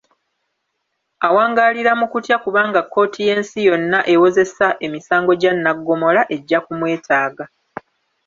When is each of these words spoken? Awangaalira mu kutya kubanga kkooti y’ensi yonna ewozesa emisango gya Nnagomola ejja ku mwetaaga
Awangaalira 1.27 1.91
mu 1.99 2.05
kutya 2.11 2.37
kubanga 2.43 2.79
kkooti 2.83 3.19
y’ensi 3.27 3.59
yonna 3.67 3.99
ewozesa 4.13 4.67
emisango 4.85 5.31
gya 5.41 5.51
Nnagomola 5.55 6.21
ejja 6.35 6.59
ku 6.65 6.71
mwetaaga 6.79 7.45